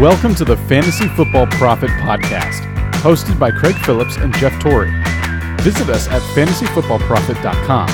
[0.00, 2.62] Welcome to the Fantasy Football Profit Podcast,
[3.02, 4.90] hosted by Craig Phillips and Jeff Torrey.
[5.60, 7.90] Visit us at fantasyfootballprofit.com.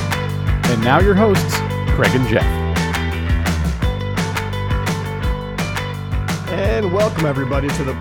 [0.70, 1.56] And now your hosts,
[1.96, 2.44] Craig and Jeff.
[6.52, 7.94] And welcome everybody to the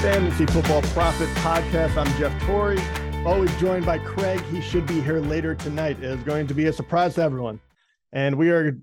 [0.00, 1.98] Fantasy Football Profit Podcast.
[1.98, 2.80] I'm Jeff Torrey,
[3.26, 4.40] always joined by Craig.
[4.46, 5.98] He should be here later tonight.
[5.98, 7.60] It is going to be a surprise to everyone.
[8.10, 8.80] And we are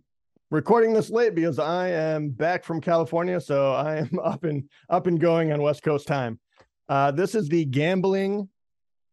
[0.49, 5.07] recording this late because I am back from California, so I am up and up
[5.07, 6.39] and going on West Coast time.
[6.87, 8.49] Uh, this is the gambling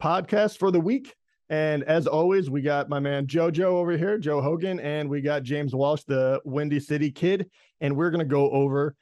[0.03, 1.15] podcast for the week.
[1.51, 5.43] And as always, we got my man JoJo over here, Joe Hogan, and we got
[5.43, 7.51] James Walsh, the Windy City kid.
[7.81, 8.95] And we're to go over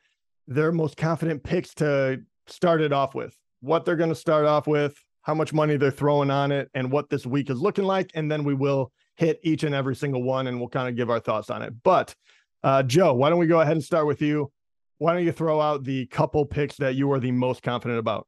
[0.49, 4.95] their most confident picks to start it off with, what they're to start off with,
[5.21, 8.11] how much money they're throwing on it, and what this week is looking like.
[8.15, 11.11] And then we will hit each and every single one and we'll kind of give
[11.11, 11.73] our thoughts on it.
[11.83, 12.15] But
[12.62, 14.51] uh, Joe, why don't we go ahead and start with you?
[14.98, 18.27] Why don't you throw out the couple picks that you are the most confident about?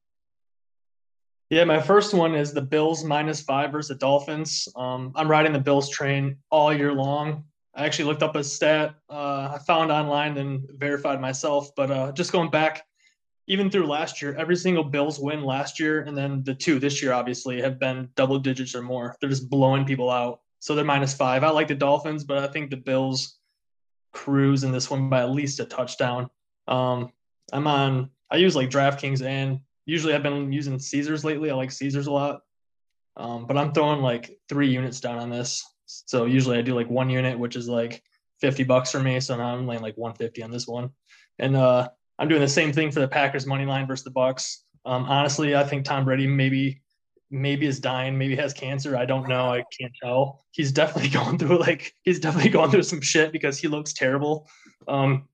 [1.51, 4.67] Yeah, my first one is the Bills minus five versus the Dolphins.
[4.75, 7.45] Um, I'm riding the Bills train all year long.
[7.77, 12.13] I actually looked up a stat uh, I found online and verified myself, but uh,
[12.13, 12.85] just going back,
[13.47, 17.03] even through last year, every single Bills win last year, and then the two this
[17.03, 19.17] year, obviously, have been double digits or more.
[19.21, 20.41] They're just blowing people out.
[20.65, 21.45] So they're minus five.
[21.45, 23.37] I like the Dolphins, but I think the Bills
[24.15, 26.31] cruise in this one by at least a touchdown.
[26.67, 27.13] Um,
[27.53, 31.51] I'm on, I use like DraftKings and usually I've been using Caesars lately.
[31.51, 32.41] I like Caesars a lot.
[33.19, 35.63] Um, but I'm throwing like three units down on this.
[35.85, 38.03] So usually I do like one unit, which is like
[38.41, 39.21] 50 bucks for me.
[39.21, 40.89] So now I'm laying like 150 on this one.
[41.39, 44.65] And uh, I'm doing the same thing for the Packers money line versus the Bucks.
[44.87, 46.81] Um, honestly, I think Tom Brady maybe
[47.31, 48.97] maybe is dying, maybe has cancer.
[48.97, 49.53] I don't know.
[49.53, 50.45] I can't tell.
[50.53, 54.49] He's definitely going through like he's definitely going through some shit because he looks terrible.
[54.89, 55.29] Um,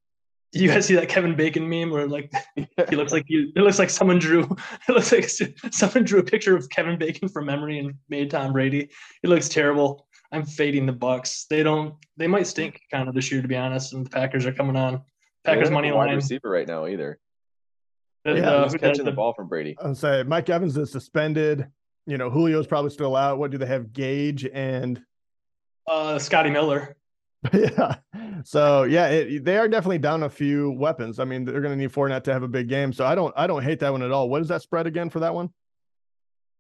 [0.53, 3.79] you guys see that Kevin Bacon meme where like he looks like you it looks
[3.79, 4.43] like someone drew
[4.89, 5.29] it looks like
[5.73, 8.91] someone drew a picture of Kevin Bacon from memory and made Tom Brady.
[9.23, 10.07] He looks terrible.
[10.33, 11.47] I'm fading the Bucks.
[11.51, 14.47] They don't they might stink kind of this year to be honest, and the Packers
[14.47, 15.03] are coming on.
[15.45, 17.19] Packers money line receiver right now either.
[18.25, 19.77] The, yeah, uh, who's catching the, the ball from Brady?
[19.81, 21.67] I'm say Mike Evans is suspended.
[22.11, 23.39] You know, Julio's probably still out.
[23.39, 23.93] What do they have?
[23.93, 25.01] Gage and
[25.87, 26.97] uh Scotty Miller.
[27.53, 27.97] yeah.
[28.45, 31.19] So yeah, it, they are definitely down a few weapons.
[31.19, 32.93] I mean, they're going to need Fournette to have a big game.
[32.93, 34.29] So I don't, I don't hate that one at all.
[34.29, 35.51] What is that spread again for that one?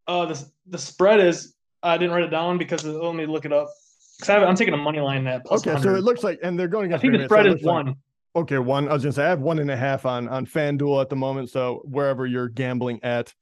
[0.06, 3.52] Uh, the the spread is I didn't write it down because let me look it
[3.52, 3.68] up.
[4.18, 5.44] Because I'm taking a money line that.
[5.44, 5.60] plus.
[5.60, 5.88] Okay, 100.
[5.88, 7.04] so it looks like, and they're going against.
[7.04, 7.86] I think the spread so is one.
[7.86, 7.96] Like,
[8.36, 8.88] okay, one.
[8.88, 11.16] I was gonna say I have one and a half on on FanDuel at the
[11.16, 11.50] moment.
[11.50, 13.34] So wherever you're gambling at,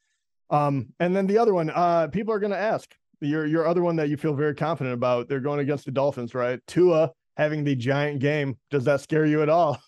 [0.50, 3.96] um, and then the other one, uh, people are gonna ask your your other one
[3.96, 5.28] that you feel very confident about.
[5.28, 6.60] They're going against the Dolphins, right?
[6.66, 8.56] Tua having the giant game.
[8.70, 9.80] Does that scare you at all?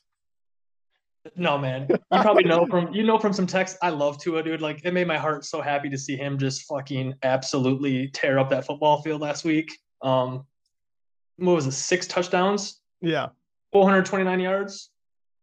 [1.37, 1.87] No, man.
[1.91, 3.77] You probably know from you know from some text.
[3.83, 4.61] I love Tua, dude.
[4.61, 8.49] Like it made my heart so happy to see him just fucking absolutely tear up
[8.51, 9.77] that football field last week.
[10.03, 10.47] Um,
[11.37, 11.73] what was it?
[11.73, 12.81] Six touchdowns.
[13.01, 13.29] Yeah.
[13.73, 14.91] 429 yards.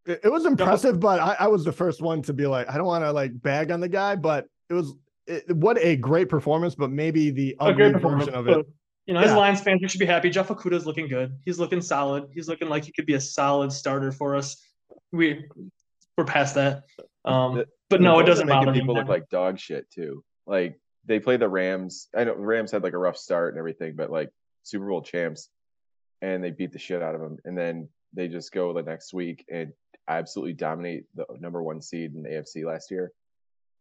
[0.05, 2.77] It, it was impressive, but I, I, was the first one to be like, I
[2.77, 4.93] don't want to like bag on the guy, but it was
[5.27, 6.75] it, what a great performance.
[6.75, 8.65] But maybe the ugly version of it.
[9.05, 9.37] You know, as yeah.
[9.37, 10.29] Lions fans, we should be happy.
[10.29, 11.37] Jeff Okudah's looking good.
[11.45, 12.25] He's looking solid.
[12.33, 14.57] He's looking like he could be a solid starter for us.
[15.11, 15.45] We
[16.17, 16.83] we're past that.
[17.23, 18.71] Um, the, but no, it doesn't matter.
[18.73, 20.23] People look like dog shit too.
[20.45, 22.09] Like they play the Rams.
[22.15, 24.29] I know Rams had like a rough start and everything, but like
[24.63, 25.49] Super Bowl champs,
[26.21, 27.37] and they beat the shit out of them.
[27.45, 29.71] And then they just go the next week and
[30.07, 33.11] absolutely dominate the number one seed in the AFC last year.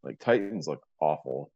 [0.07, 1.51] Like Titans look awful.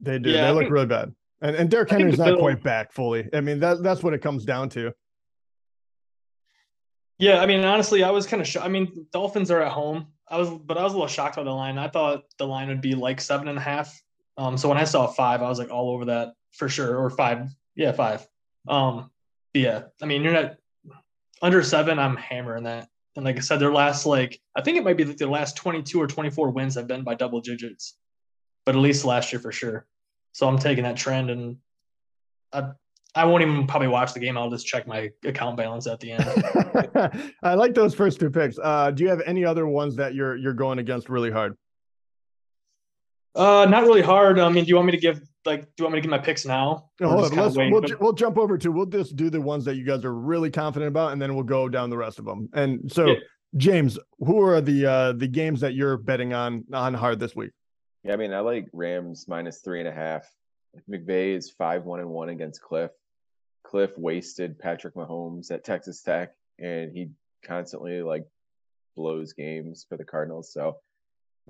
[0.00, 0.30] They do.
[0.30, 1.12] Yeah, they I look think, really bad.
[1.42, 3.28] And and Derrick Henry's not Bill, quite back fully.
[3.34, 4.92] I mean, that that's what it comes down to.
[7.18, 8.64] Yeah, I mean, honestly, I was kind of shocked.
[8.64, 10.06] I mean, Dolphins are at home.
[10.28, 11.76] I was, but I was a little shocked by the line.
[11.76, 14.00] I thought the line would be like seven and a half.
[14.36, 17.10] Um, so when I saw five, I was like all over that for sure, or
[17.10, 17.48] five.
[17.74, 18.26] Yeah, five.
[18.68, 19.10] Um,
[19.52, 20.56] yeah, I mean, you're not
[21.42, 21.98] under seven.
[21.98, 22.88] I'm hammering that.
[23.16, 25.56] And like I said, their last like I think it might be like their last
[25.56, 27.96] 22 or 24 wins have been by double digits,
[28.64, 29.86] but at least last year for sure.
[30.32, 31.56] So I'm taking that trend, and
[32.52, 32.70] I
[33.14, 34.38] I won't even probably watch the game.
[34.38, 37.22] I'll just check my account balance at the end.
[37.42, 38.58] I like those first two picks.
[38.62, 41.56] Uh, do you have any other ones that you're you're going against really hard?
[43.34, 44.38] Uh, not really hard.
[44.38, 45.62] I mean, do you want me to give like?
[45.62, 46.90] Do you want me to give my picks now?
[47.00, 47.36] No, hold on.
[47.36, 48.70] Let's, we'll, we'll jump over to.
[48.70, 51.44] We'll just do the ones that you guys are really confident about, and then we'll
[51.44, 52.48] go down the rest of them.
[52.52, 53.14] And so, yeah.
[53.56, 57.52] James, who are the uh the games that you're betting on on hard this week?
[58.04, 60.30] Yeah, I mean, I like Rams minus three and a half.
[60.88, 62.90] McVay is five one and one against Kliff.
[63.66, 67.10] Kliff wasted Patrick Mahomes at Texas Tech, and he
[67.44, 68.24] constantly like
[68.96, 70.52] blows games for the Cardinals.
[70.52, 70.76] So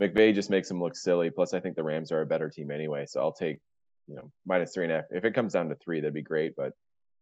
[0.01, 1.31] McVay just makes him look silly.
[1.31, 3.05] Plus, I think the Rams are a better team anyway.
[3.07, 3.59] So I'll take,
[4.09, 5.05] you know, minus three and a half.
[5.11, 6.57] If it comes down to three, that'd be great.
[6.57, 6.73] But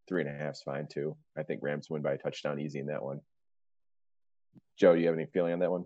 [0.07, 1.15] three and a half is fine too.
[1.37, 3.19] I think Rams win by a touchdown easy in that one.
[4.77, 5.85] Joe, do you have any feeling on that one?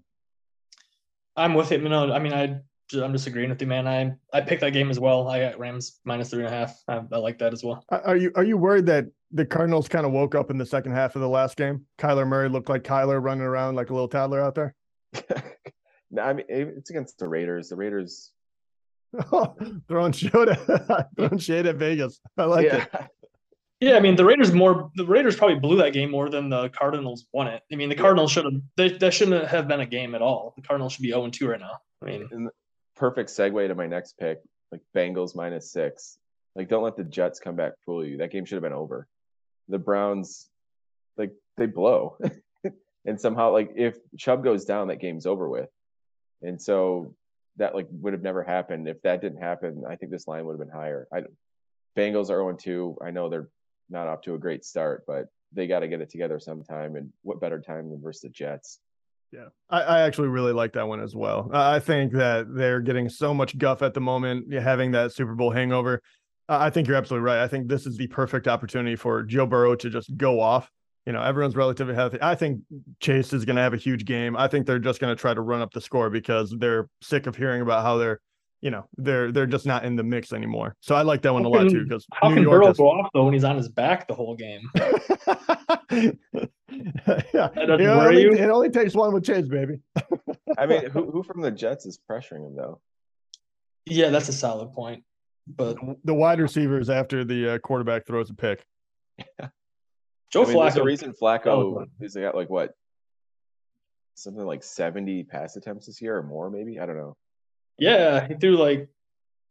[1.36, 1.82] I'm with it.
[1.82, 2.60] No, I mean, I
[2.94, 3.88] I'm disagreeing with you, man.
[3.88, 5.30] I I picked that game as well.
[5.30, 6.78] I got Rams minus three and a half.
[6.88, 7.86] I, I like that as well.
[7.90, 10.92] Are you are you worried that the Cardinals kind of woke up in the second
[10.92, 11.86] half of the last game?
[11.98, 14.76] Kyler Murray looked like Kyler running around like a little toddler out there.
[16.12, 17.70] no, I mean it's against the Raiders.
[17.70, 18.32] The Raiders
[19.88, 22.20] throwing shade at throwing shade at Vegas.
[22.38, 22.86] I like yeah.
[22.94, 23.08] it.
[23.84, 26.70] Yeah, I mean the Raiders more the Raiders probably blew that game more than the
[26.70, 27.64] Cardinals won it.
[27.74, 30.54] I mean the Cardinals should have they, that shouldn't have been a game at all.
[30.56, 31.80] The Cardinals should be 0 2 right now.
[32.04, 32.50] I mean
[32.96, 34.38] perfect segue to my next pick,
[34.72, 36.20] like Bengals minus six.
[36.56, 38.18] Like don't let the Jets come back fool you.
[38.18, 39.08] That game should have been over.
[39.68, 40.48] The Browns
[41.18, 42.20] like they blow.
[43.06, 45.70] and somehow like if Chubb goes down, that game's over with.
[46.44, 47.16] And so
[47.58, 48.88] that like would have never happened.
[48.88, 51.08] If that didn't happen, I think this line would have been higher.
[51.14, 51.24] I
[51.98, 52.98] Bengals are 0 2.
[53.04, 53.50] I know they're
[53.90, 56.96] not off to a great start, but they got to get it together sometime.
[56.96, 58.80] And what better time than versus the Jets?
[59.32, 61.50] Yeah, I, I, actually really like that one as well.
[61.54, 65.52] I think that they're getting so much guff at the moment, having that Super Bowl
[65.52, 66.02] hangover.
[66.50, 67.42] I think you're absolutely right.
[67.42, 70.70] I think this is the perfect opportunity for Joe Burrow to just go off.
[71.06, 72.20] You know, everyone's relatively healthy.
[72.22, 72.62] I think
[73.00, 74.38] Chase is going to have a huge game.
[74.38, 77.26] I think they're just going to try to run up the score because they're sick
[77.26, 78.20] of hearing about how they're
[78.62, 80.76] you know they're they're just not in the mix anymore.
[80.82, 82.68] So I like that one how a lot too because how New can York Burrow
[82.68, 82.78] just...
[82.78, 84.62] go off though when he's on his back the whole game?
[84.76, 84.92] yeah,
[87.56, 89.80] it, only, it only takes one with Chase, baby.
[90.58, 92.80] I mean, who who from the Jets is pressuring him though?
[93.86, 95.04] Yeah, that's a solid point.
[95.48, 98.64] But the wide receivers after the uh, quarterback throws a pick.
[100.32, 100.74] Joe I mean, Flacco.
[100.74, 102.72] the reason Flacco is got like what
[104.16, 106.80] something like seventy pass attempts this year or more, maybe.
[106.80, 107.18] I don't know.
[107.78, 108.90] Yeah, he threw like,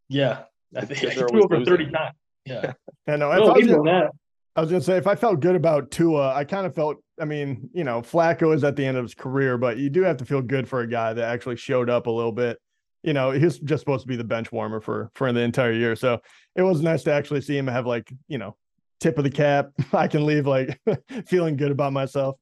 [0.09, 0.45] yeah,
[0.75, 1.65] I think he threw over losing.
[1.65, 2.17] thirty times.
[2.47, 2.73] Yeah,
[3.09, 3.31] I know.
[3.31, 4.11] No, I, was gonna,
[4.57, 7.03] I was gonna say if I felt good about Tua, I kind of felt.
[7.21, 10.03] I mean, you know, Flacco is at the end of his career, but you do
[10.03, 12.59] have to feel good for a guy that actually showed up a little bit.
[13.03, 15.95] You know, he's just supposed to be the bench warmer for for the entire year,
[15.95, 16.21] so
[16.57, 18.57] it was nice to actually see him have like you know
[19.01, 19.73] tip of the cap.
[19.93, 20.81] I can leave like
[21.27, 22.37] feeling good about myself.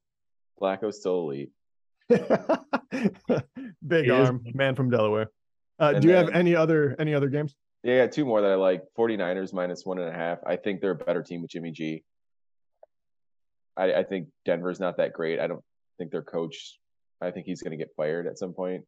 [0.60, 1.50] Flacco's still elite.
[3.86, 4.54] Big he arm, is.
[4.54, 5.30] man from Delaware.
[5.78, 7.54] Uh, do you then, have any other any other games?
[7.84, 8.82] Yeah, yeah, two more that I like.
[8.98, 10.38] 49ers minus one and a half.
[10.44, 12.02] I think they're a better team with Jimmy G.
[13.76, 15.38] I, I think Denver's not that great.
[15.38, 15.62] I don't
[15.96, 16.78] think their coach.
[17.20, 18.84] I think he's going to get fired at some point.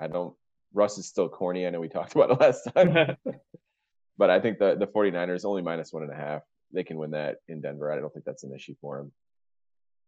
[0.00, 0.34] I don't.
[0.72, 1.66] Russ is still corny.
[1.66, 3.16] I know we talked about it last time.
[4.16, 6.42] but I think the the 49ers only minus one and a half.
[6.72, 7.92] They can win that in Denver.
[7.92, 9.12] I don't think that's an issue for them.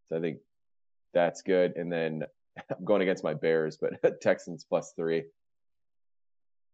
[0.08, 0.38] So I think
[1.14, 1.76] that's good.
[1.76, 2.24] And then
[2.70, 5.24] I'm going against my Bears, but Texans plus three.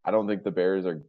[0.05, 1.03] I don't think the Bears are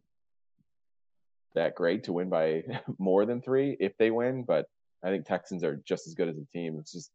[1.54, 2.64] that great to win by
[2.98, 4.66] more than three if they win, but
[5.02, 6.78] I think Texans are just as good as a team.
[6.78, 7.10] It's just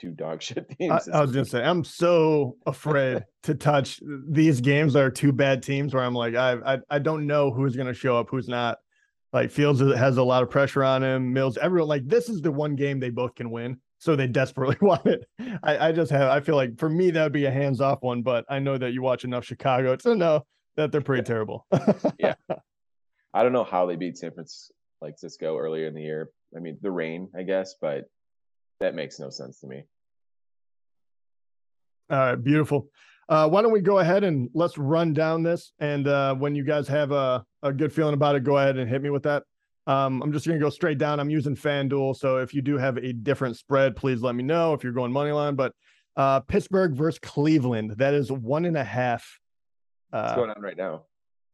[0.00, 1.08] two dog shit teams.
[1.08, 5.32] I, I was gonna say I'm so afraid to touch these games that are two
[5.32, 8.48] bad teams where I'm like I I, I don't know who's gonna show up, who's
[8.48, 8.78] not.
[9.32, 11.32] Like Fields has a lot of pressure on him.
[11.32, 14.76] Mills, everyone like this is the one game they both can win, so they desperately
[14.86, 15.24] want it.
[15.62, 18.02] I, I just have I feel like for me that would be a hands off
[18.02, 20.44] one, but I know that you watch enough Chicago to know
[20.76, 21.24] that they're pretty yeah.
[21.24, 21.66] terrible.
[22.18, 22.34] yeah.
[23.32, 26.30] I don't know how they beat San Francisco like Cisco earlier in the year.
[26.56, 28.04] I mean, the rain, I guess, but
[28.80, 29.84] that makes no sense to me.
[32.10, 32.88] All right, beautiful.
[33.30, 35.72] Uh, why don't we go ahead and let's run down this?
[35.78, 38.90] And uh, when you guys have a, a good feeling about it, go ahead and
[38.90, 39.44] hit me with that.
[39.86, 41.20] Um, I'm just going to go straight down.
[41.20, 42.16] I'm using FanDuel.
[42.16, 45.12] So if you do have a different spread, please let me know if you're going
[45.12, 45.54] money line.
[45.54, 45.72] But
[46.16, 49.38] uh, Pittsburgh versus Cleveland, that is one and a half
[50.10, 51.04] What's uh, going on right now?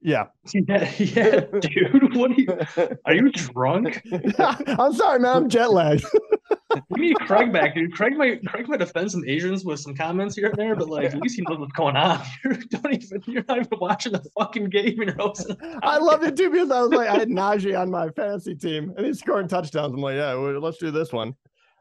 [0.01, 0.27] Yeah.
[0.55, 0.91] yeah.
[0.99, 2.17] Yeah, dude.
[2.17, 4.03] What are you are you drunk?
[4.39, 5.37] I'm sorry, man.
[5.37, 6.05] I'm jet lagged.
[6.91, 7.93] we need Craig back, dude.
[7.95, 11.07] Craig might Craig might offend some Asians with some comments here and there, but like
[11.07, 12.23] at least he knows what's going on.
[12.45, 16.37] You don't even you're not even watching the fucking game and you're I love it
[16.37, 19.49] too because I was like, I had Najee on my fantasy team and he's scoring
[19.49, 19.95] touchdowns.
[19.95, 21.35] I'm like, yeah, let's do this one.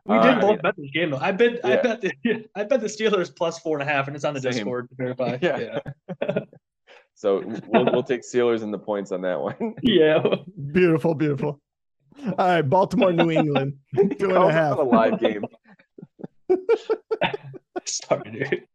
[0.06, 1.18] We did both bet this game though.
[1.18, 1.72] I bet yeah.
[1.72, 2.14] I bet the
[2.56, 4.52] I bet the Steelers plus four and a half, and it's on the Same.
[4.52, 5.38] Discord to verify.
[5.42, 5.80] Yeah.
[6.22, 6.40] yeah.
[7.16, 9.76] so we'll we'll take Steelers and the points on that one.
[9.82, 10.24] yeah.
[10.72, 11.60] Beautiful, beautiful.
[12.24, 14.78] All right, Baltimore, New England, two and a half.
[14.78, 15.46] A live game.
[17.86, 18.68] Sorry, dude.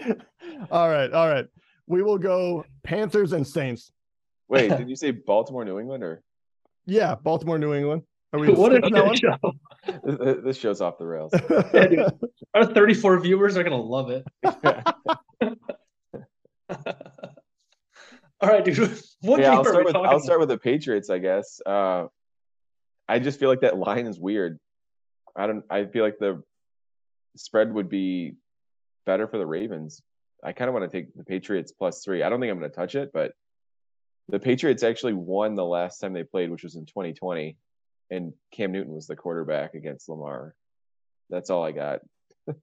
[0.70, 1.46] All right, all right.
[1.86, 3.90] We will go Panthers and Saints.
[4.48, 6.22] Wait, did you say Baltimore, New England, or?
[6.86, 8.02] Yeah, Baltimore, New England.
[8.32, 9.36] Are we what a show!
[10.44, 11.32] this show's off the rails.
[11.72, 12.10] yeah,
[12.54, 14.24] Our 34 viewers are gonna love it.
[18.40, 19.02] All right, dude.
[19.20, 21.60] What yeah, I'll start with I'll start with the Patriots, I guess.
[21.66, 22.06] Uh,
[23.08, 24.60] I just feel like that line is weird.
[25.34, 25.64] I don't.
[25.68, 26.40] I feel like the
[27.34, 28.36] spread would be
[29.06, 30.00] better for the Ravens.
[30.44, 32.22] I kind of want to take the Patriots plus three.
[32.22, 33.32] I don't think I'm going to touch it, but
[34.28, 37.56] the Patriots actually won the last time they played, which was in 2020,
[38.10, 40.54] and Cam Newton was the quarterback against Lamar.
[41.28, 42.00] That's all I got.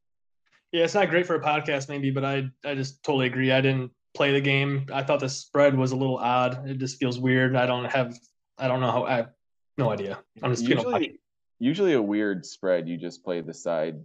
[0.71, 3.49] Yeah, it's not great for a podcast, maybe, but I I just totally agree.
[3.49, 4.85] I didn't play the game.
[4.93, 6.67] I thought the spread was a little odd.
[6.69, 7.55] It just feels weird.
[7.55, 8.17] I don't have.
[8.57, 9.03] I don't know how.
[9.03, 9.29] I have
[9.77, 10.19] no idea.
[10.41, 11.05] I'm just feeling lucky.
[11.05, 11.19] Usually,
[11.59, 12.87] usually a weird spread.
[12.87, 14.01] You just play the side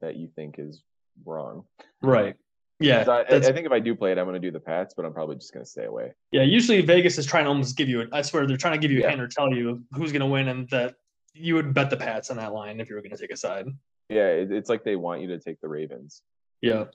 [0.00, 0.82] that you think is
[1.24, 1.64] wrong.
[2.02, 2.36] right.
[2.80, 3.04] Yeah.
[3.08, 5.04] I, I think if I do play it, I'm going to do the Pats, but
[5.06, 6.14] I'm probably just going to stay away.
[6.32, 6.42] yeah.
[6.42, 8.00] Usually Vegas is trying to almost give you.
[8.02, 9.10] A, I swear they're trying to give you a Yeah.
[9.10, 10.94] hint or tell you who's going to win, and that
[11.32, 13.36] you would bet the Pats on that line if you were going to take a
[13.36, 13.66] side.
[14.08, 16.22] Yeah, it, it's like they want you to take the Ravens.
[16.60, 16.86] Yeah.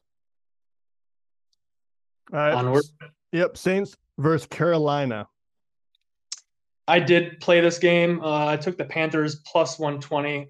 [2.34, 2.54] All right.
[2.54, 2.84] Onward.
[3.32, 3.58] Yep.
[3.58, 5.28] Saints versus Carolina.
[6.88, 8.22] I did play this game.
[8.24, 10.48] Uh, I took the Panthers plus 120.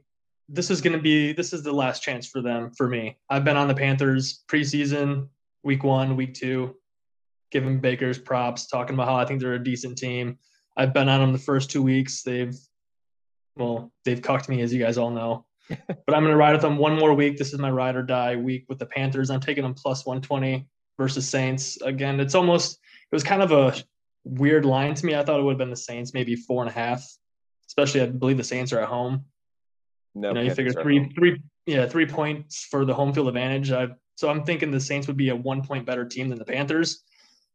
[0.50, 3.18] This is going to be this is the last chance for them for me.
[3.30, 5.28] I've been on the Panthers preseason,
[5.64, 6.76] week one, week two,
[7.52, 10.38] giving Baker's props, talking about how I think they're a decent team.
[10.78, 12.22] I've been on them the first two weeks.
[12.22, 12.56] They've
[13.56, 15.46] well, they've cucked me as you guys all know.
[15.68, 17.38] but I'm going to ride with them one more week.
[17.38, 19.30] This is my ride or die week with the Panthers.
[19.30, 20.66] I'm taking them plus 120
[20.98, 21.80] versus Saints.
[21.82, 22.80] Again, it's almost
[23.12, 23.76] it was kind of a
[24.24, 25.16] weird line to me.
[25.16, 27.06] I thought it would have been the Saints, maybe four and a half.
[27.68, 29.26] Especially, I believe the Saints are at home.
[30.16, 33.72] No, you know, you figure three, three, yeah, three points for the home field advantage.
[33.72, 36.46] I, so I'm thinking the Saints would be a one point better team than the
[36.46, 37.04] Panthers.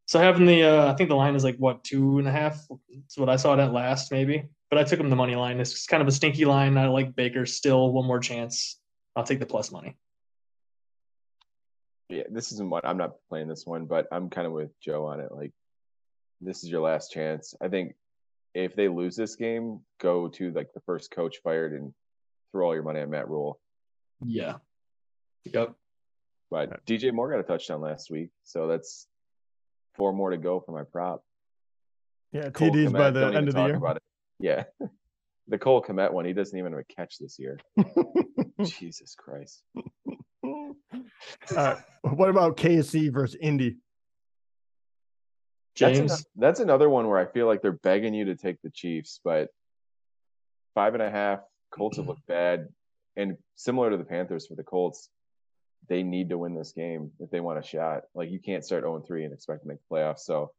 [0.07, 2.65] So having the, uh, I think the line is like what two and a half.
[2.89, 4.45] It's what I saw it at last, maybe.
[4.71, 5.61] But I took them the money line.
[5.61, 6.79] It's kind of a stinky line.
[6.79, 7.93] I like Baker still.
[7.93, 8.81] One more chance.
[9.17, 9.97] I'll take the plus money.
[12.09, 15.07] Yeah, this isn't what I'm not playing this one, but I'm kind of with Joe
[15.07, 15.33] on it.
[15.33, 15.53] Like,
[16.41, 17.55] this is your last chance.
[17.61, 17.95] I think
[18.55, 21.95] if they lose this game, go to like the first coach fired and
[22.51, 23.59] throw all your money on Matt Rhule.
[24.25, 24.57] Yeah.
[25.45, 25.75] Yep.
[26.51, 29.07] But DJ Moore got a touchdown last week, so that's
[29.95, 31.25] four more to go for my prop.
[32.31, 32.51] Yeah.
[32.51, 33.77] Cole TDs by the end of the year.
[33.77, 34.03] About it.
[34.39, 34.65] Yeah,
[35.49, 37.59] the Cole Kmet one, he doesn't even have a catch this year.
[38.65, 39.63] Jesus Christ.
[40.43, 40.75] All
[41.57, 41.79] right.
[42.03, 43.77] What about KC versus Indy?
[45.79, 46.27] That's, James.
[46.35, 49.51] that's another one where I feel like they're begging you to take the Chiefs, but
[50.75, 51.39] five and a half
[51.71, 52.69] Colts have looked bad,
[53.17, 55.09] and similar to the Panthers for the Colts,
[55.89, 58.03] they need to win this game if they want a shot.
[58.15, 60.21] Like you can't start 0 3 and expect to make the playoffs.
[60.21, 60.53] So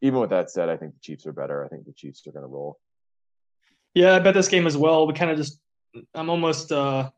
[0.00, 1.64] even with that said, I think the Chiefs are better.
[1.64, 2.78] I think the Chiefs are going to roll.
[3.94, 5.06] Yeah, I bet this game as well.
[5.06, 5.60] We kind of just,
[6.14, 7.10] I'm almost uh,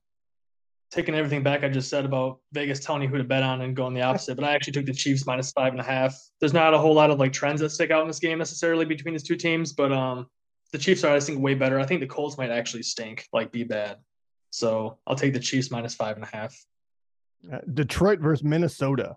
[0.95, 3.75] taking everything back I just said about Vegas telling you who to bet on and
[3.75, 4.37] going the opposite.
[4.37, 6.17] But I actually took the Chiefs minus five and a half.
[6.39, 8.85] There's not a whole lot of like trends that stick out in this game necessarily
[8.85, 10.27] between these two teams, but um,
[10.73, 11.81] the Chiefs are, I think, way better.
[11.81, 13.99] I think the Colts might actually stink, like be bad.
[14.51, 16.55] So I'll take the Chiefs minus five and a half.
[17.53, 19.17] Uh, Detroit versus Minnesota.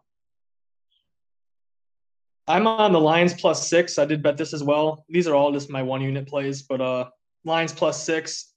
[2.48, 4.00] I'm on the Lions plus six.
[4.00, 5.06] I did bet this as well.
[5.10, 7.10] These are all just my one unit plays, but uh
[7.46, 8.54] Lions plus six.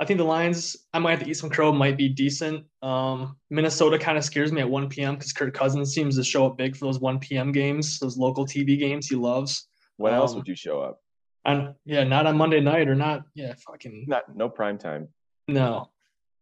[0.00, 2.64] I think the Lions, I might have to eat some crow, might be decent.
[2.82, 5.16] Um, Minnesota kind of scares me at 1 p.m.
[5.16, 7.50] because Kirk Cousins seems to show up big for those 1 p.m.
[7.50, 9.66] games, those local TV games he loves.
[9.96, 11.00] When else Um, would you show up?
[11.44, 13.24] And yeah, not on Monday night or not.
[13.34, 15.08] Yeah, fucking Not no prime time.
[15.48, 15.90] no.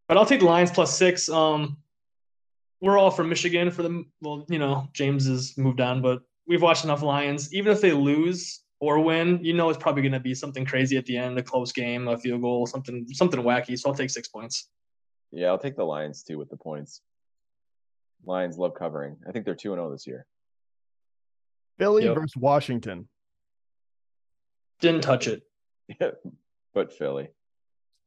[0.08, 1.28] But I'll take the Lions plus six.
[1.28, 1.78] Um,
[2.80, 6.62] we're all from Michigan for the well, you know, James has moved on, but we've
[6.62, 7.52] watched enough Lions.
[7.54, 10.96] Even if they lose or win, you know it's probably going to be something crazy
[10.96, 13.78] at the end, a close game, a field goal, something something wacky.
[13.78, 14.68] So I'll take six points.
[15.32, 17.00] Yeah, I'll take the Lions too with the points.
[18.24, 19.16] Lions love covering.
[19.28, 20.26] I think they're 2 and 0 this year.
[21.78, 22.14] Philly Yep.
[22.14, 23.08] versus Washington.
[24.80, 25.42] Didn't touch it.
[26.74, 27.28] but Philly.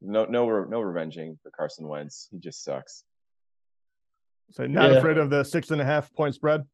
[0.00, 2.28] No, no, no revenging for Carson Wentz.
[2.30, 3.04] He just sucks.
[4.52, 4.98] So not Yeah.
[4.98, 6.64] afraid of the six and a half point spread.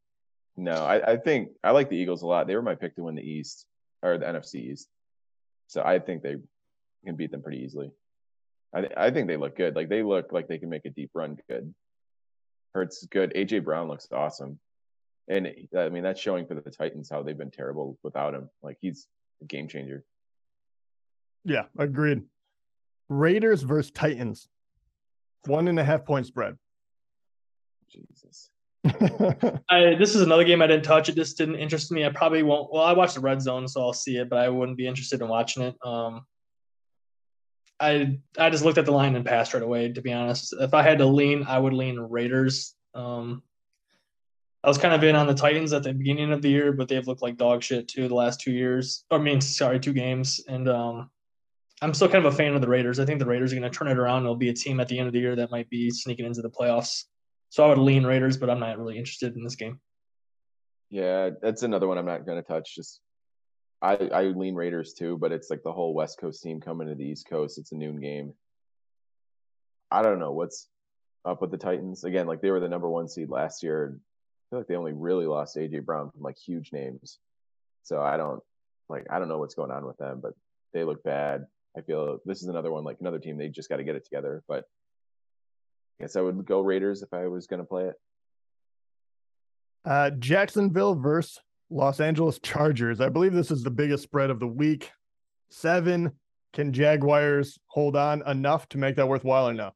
[0.57, 2.47] No, I, I think I like the Eagles a lot.
[2.47, 3.67] They were my pick to win the East
[4.07, 4.89] or the NFC East.
[5.69, 6.37] So I think they
[7.05, 7.91] can beat them pretty easily.
[8.75, 9.75] I, th- I think they look good.
[9.75, 11.75] Like they look like they can make a deep run good.
[12.75, 13.33] Hurts good.
[13.35, 14.59] AJ Brown looks awesome.
[15.29, 18.49] And I mean, that's showing for the Titans how they've been terrible without him.
[18.63, 19.07] Like he's
[19.43, 20.05] a game changer.
[21.45, 22.23] Yeah, agreed.
[23.09, 24.49] Raiders versus Titans.
[25.47, 26.57] One and a half point spread.
[27.89, 28.51] Jesus.
[29.71, 31.09] I, this is another game I didn't touch.
[31.09, 32.05] It just didn't interest me.
[32.05, 32.73] I probably won't.
[32.73, 35.21] Well, I watched the red zone, so I'll see it, but I wouldn't be interested
[35.21, 35.77] in watching it.
[35.85, 36.27] Um,
[37.79, 39.93] I I just looked at the line and passed right away.
[39.93, 42.75] To be honest, if I had to lean, I would lean Raiders.
[42.95, 43.43] Um,
[44.67, 46.89] I was kind of in on the Titans at the beginning of the year, but
[46.89, 49.05] they've looked like dog shit too the last two years.
[49.13, 50.41] I mean, sorry, two games.
[50.49, 51.09] And um,
[51.83, 52.99] I'm still kind of a fan of the Raiders.
[52.99, 54.25] I think the Raiders are going to turn it around.
[54.25, 56.43] They'll be a team at the end of the year that might be sneaking into
[56.43, 57.05] the playoffs.
[57.57, 59.81] So I would lean Raiders, but I'm not really interested in this game.
[60.91, 62.75] Yeah, that's another one I'm not going to touch.
[62.75, 63.01] Just
[63.81, 66.95] I I lean Raiders too, but it's like the whole West Coast team coming to
[66.95, 67.57] the East Coast.
[67.57, 68.35] It's a noon game.
[69.91, 70.69] I don't know what's
[71.25, 72.05] up with the Titans.
[72.05, 74.93] Again, like they were the number one seed last year I feel like they only
[74.93, 77.19] really lost AJ Brown from like huge names.
[77.85, 78.43] So I don't
[78.91, 80.35] like I don't know what's going on with them, but
[80.75, 81.47] they look bad.
[81.75, 84.05] I feel this is another one like another team they just got to get it
[84.05, 84.43] together.
[84.47, 84.67] But
[85.99, 87.95] I guess I would go Raiders if I was going to play it.
[89.85, 91.39] Uh, Jacksonville versus
[91.71, 93.01] Los Angeles Chargers.
[93.01, 94.91] I believe this is the biggest spread of the week.
[95.51, 96.13] Seven.
[96.53, 99.73] Can Jaguars hold on enough to make that worthwhile or no?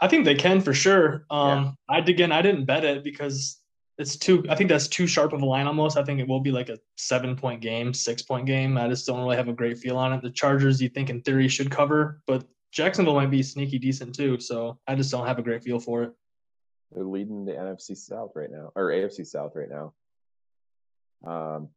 [0.00, 1.26] I think they can for sure.
[1.30, 1.96] Um, yeah.
[1.96, 3.60] I again, I didn't bet it because
[3.98, 4.44] it's too.
[4.48, 5.96] I think that's too sharp of a line almost.
[5.96, 8.76] I think it will be like a seven point game, six point game.
[8.76, 10.22] I just don't really have a great feel on it.
[10.22, 14.40] The Chargers, you think in theory should cover, but Jacksonville might be sneaky decent too.
[14.40, 16.12] So I just don't have a great feel for it.
[16.90, 19.92] They're leading the NFC South right now, or AFC South right now.
[21.24, 21.68] Um,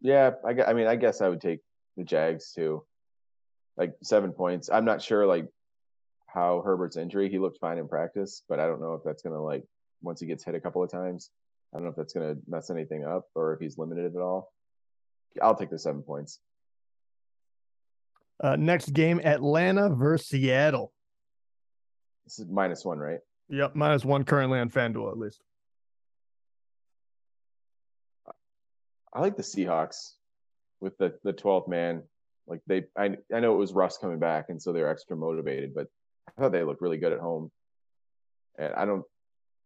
[0.00, 1.60] yeah, I, I mean, I guess I would take
[1.96, 2.84] the Jags too.
[3.76, 4.68] Like seven points.
[4.70, 5.26] I'm not sure.
[5.26, 5.48] Like
[6.26, 7.30] how Herbert's injury.
[7.30, 9.64] He looked fine in practice, but I don't know if that's gonna like
[10.02, 11.30] once he gets hit a couple of times.
[11.72, 14.52] I don't know if that's gonna mess anything up or if he's limited at all.
[15.42, 16.40] I'll take the seven points.
[18.40, 20.92] Uh, next game, Atlanta versus Seattle.
[22.24, 23.20] This is minus one, right?
[23.48, 25.42] Yep, minus one currently on FanDuel at least.
[29.12, 30.12] I like the Seahawks
[30.80, 32.02] with the the twelfth man.
[32.46, 35.74] Like they, I I know it was Russ coming back, and so they're extra motivated,
[35.74, 35.86] but
[36.28, 37.50] I thought they looked really good at home.
[38.58, 39.04] And I don't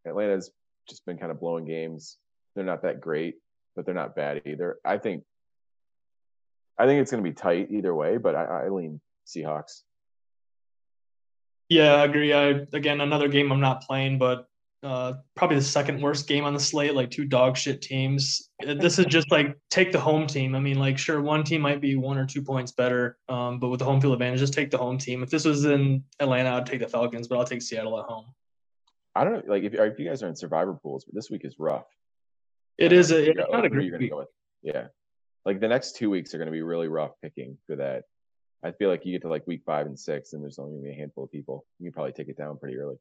[0.06, 0.50] Atlanta's
[0.88, 2.18] just been kind of blowing games.
[2.54, 3.36] They're not that great,
[3.74, 4.78] but they're not bad either.
[4.84, 5.24] I think
[6.80, 9.82] I think it's going to be tight either way, but I, I lean Seahawks.
[11.68, 12.32] Yeah, I agree.
[12.32, 14.46] I again another game I'm not playing, but
[14.82, 18.48] uh, probably the second worst game on the slate, like two dog shit teams.
[18.64, 20.54] This is just like take the home team.
[20.54, 23.68] I mean, like sure, one team might be one or two points better, um, but
[23.68, 25.22] with the home field advantage, just take the home team.
[25.22, 28.24] If this was in Atlanta, I'd take the Falcons, but I'll take Seattle at home.
[29.14, 31.44] I don't know, like if, if you guys are in survivor pools, but this week
[31.44, 31.86] is rough.
[32.78, 34.10] It is a, it's not a great week.
[34.10, 34.24] Go
[34.62, 34.86] yeah,
[35.44, 38.04] like the next two weeks are going to be really rough picking for that.
[38.62, 40.82] I feel like you get to like week five and six, and there's only going
[40.82, 41.64] to be a handful of people.
[41.78, 42.96] You can probably take it down pretty early.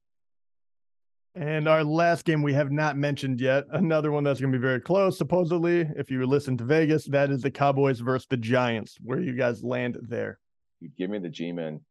[1.36, 4.62] And our last game we have not mentioned yet, another one that's going to be
[4.62, 5.88] very close, supposedly.
[5.96, 8.98] If you listen to Vegas, that is the Cowboys versus the Giants.
[9.02, 10.40] Where you guys land there?
[10.80, 11.82] You give me the G men.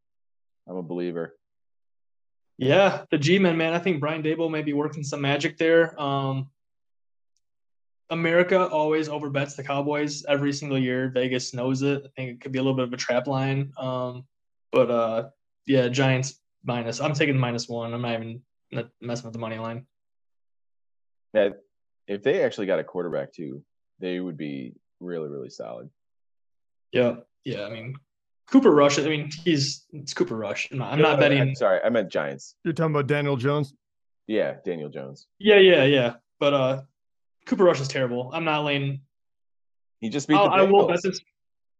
[0.66, 1.36] I'm a believer.
[2.56, 3.74] Yeah, the G men, man.
[3.74, 5.98] I think Brian Daboll may be working some magic there.
[6.00, 6.48] Um,
[8.10, 11.08] America always overbets the Cowboys every single year.
[11.08, 12.02] Vegas knows it.
[12.04, 13.72] I think it could be a little bit of a trap line.
[13.78, 14.24] Um,
[14.72, 15.28] but uh,
[15.66, 17.00] yeah, Giants minus.
[17.00, 17.92] I'm taking minus one.
[17.92, 18.40] I'm not even
[18.70, 19.86] not messing with the money line.
[21.34, 21.50] Yeah,
[22.06, 23.62] if they actually got a quarterback too,
[23.98, 25.90] they would be really, really solid.
[26.92, 27.64] Yeah, yeah.
[27.64, 27.96] I mean,
[28.50, 28.98] Cooper Rush.
[28.98, 30.68] I mean, he's it's Cooper Rush.
[30.72, 31.40] I'm not, I'm not betting.
[31.40, 32.54] I'm sorry, I meant Giants.
[32.64, 33.74] You're talking about Daniel Jones.
[34.26, 35.26] Yeah, Daniel Jones.
[35.38, 36.14] Yeah, yeah, yeah.
[36.40, 36.82] But uh,
[37.48, 38.30] Cooper Rush is terrible.
[38.32, 39.00] I'm not laying.
[40.00, 41.04] He just beat I'll, the Bengals.
[41.04, 41.14] I will.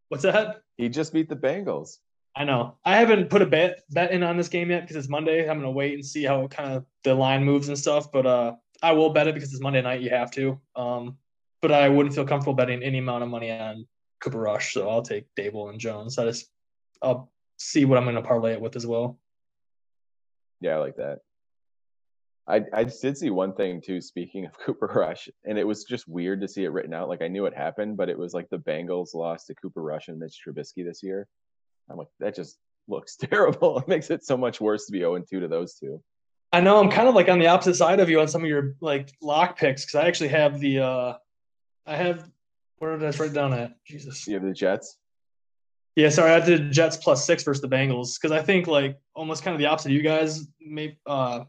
[0.09, 0.63] What's that?
[0.77, 1.99] He just beat the Bengals.
[2.35, 2.77] I know.
[2.83, 5.47] I haven't put a bet bet in on this game yet because it's Monday.
[5.47, 8.11] I'm gonna wait and see how kind of the line moves and stuff.
[8.11, 10.01] But uh, I will bet it because it's Monday night.
[10.01, 10.59] You have to.
[10.75, 11.17] Um,
[11.61, 13.85] but I wouldn't feel comfortable betting any amount of money on
[14.21, 16.17] Cooper Rush, so I'll take Daboll and Jones.
[16.17, 16.49] I just
[17.01, 19.19] I'll see what I'm gonna parlay it with as well.
[20.61, 21.19] Yeah, I like that.
[22.49, 24.01] I I did see one thing too.
[24.01, 27.07] Speaking of Cooper Rush, and it was just weird to see it written out.
[27.07, 30.07] Like I knew it happened, but it was like the Bengals lost to Cooper Rush
[30.07, 31.27] and Mitch Trubisky this year.
[31.89, 32.57] I'm like, that just
[32.87, 33.79] looks terrible.
[33.79, 36.01] It makes it so much worse to be 0 2 to those two.
[36.51, 38.49] I know I'm kind of like on the opposite side of you on some of
[38.49, 41.13] your like lock picks because I actually have the uh
[41.85, 42.27] I have
[42.79, 43.73] where did I write down at?
[43.85, 44.25] Jesus.
[44.27, 44.97] You have the Jets?
[45.95, 49.43] Yeah, sorry, I did Jets plus six versus the Bengals because I think like almost
[49.43, 50.47] kind of the opposite of you guys.
[50.59, 51.43] Maybe uh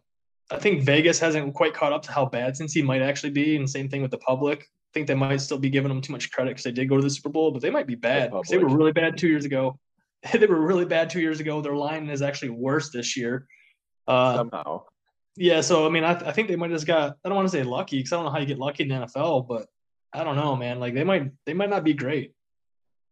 [0.50, 3.68] I think Vegas hasn't quite caught up to how bad Cincy might actually be, and
[3.68, 4.62] same thing with the public.
[4.62, 6.96] I think they might still be giving them too much credit because they did go
[6.96, 9.28] to the Super Bowl, but they might be bad because they were really bad two
[9.28, 9.78] years ago.
[10.32, 11.60] they were really bad two years ago.
[11.60, 13.46] Their line is actually worse this year.
[14.08, 14.82] Uh, Somehow.
[15.36, 17.16] Yeah, so I mean, I, I think they might have just got.
[17.24, 18.88] I don't want to say lucky because I don't know how you get lucky in
[18.88, 19.66] the NFL, but
[20.12, 20.80] I don't know, man.
[20.80, 22.34] Like they might, they might not be great.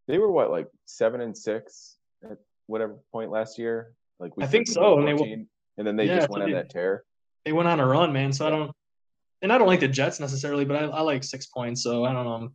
[0.08, 1.96] They were what, like seven and six
[2.28, 3.94] at whatever point last year.
[4.18, 5.46] Like I think so, and they
[5.78, 7.04] and then they yeah, just went on that tear.
[7.48, 8.30] They went on a run, man.
[8.30, 8.70] So I don't.
[9.40, 11.82] and I don't like the Jets necessarily, but I, I like six points.
[11.82, 12.50] So I don't know.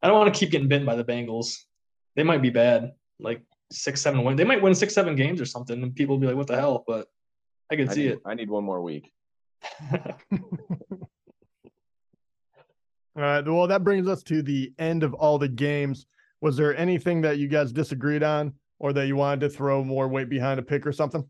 [0.00, 1.56] I don't want to keep getting bitten by the Bengals.
[2.14, 3.42] They might be bad, like
[3.72, 4.36] six, seven win.
[4.36, 6.54] They might win six, seven games or something, and people will be like, "What the
[6.54, 7.08] hell?" But
[7.68, 8.20] I can I see need, it.
[8.24, 9.10] I need one more week.
[9.90, 9.98] All
[13.16, 13.44] right.
[13.44, 16.06] Well, that brings us to the end of all the games.
[16.42, 20.06] Was there anything that you guys disagreed on or that you wanted to throw more
[20.06, 21.28] weight behind a pick or something?